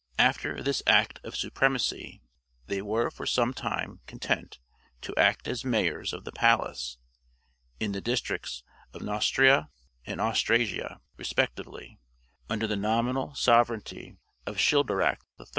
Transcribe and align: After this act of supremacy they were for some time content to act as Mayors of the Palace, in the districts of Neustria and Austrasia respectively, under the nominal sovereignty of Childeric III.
After 0.17 0.63
this 0.63 0.81
act 0.87 1.19
of 1.23 1.35
supremacy 1.35 2.23
they 2.65 2.81
were 2.81 3.11
for 3.11 3.27
some 3.27 3.53
time 3.53 3.99
content 4.07 4.57
to 5.01 5.13
act 5.15 5.47
as 5.47 5.63
Mayors 5.63 6.11
of 6.11 6.23
the 6.23 6.31
Palace, 6.31 6.97
in 7.79 7.91
the 7.91 8.01
districts 8.01 8.63
of 8.95 9.03
Neustria 9.03 9.69
and 10.03 10.19
Austrasia 10.19 11.01
respectively, 11.17 11.99
under 12.49 12.65
the 12.65 12.75
nominal 12.75 13.35
sovereignty 13.35 14.17
of 14.47 14.57
Childeric 14.57 15.19
III. 15.39 15.45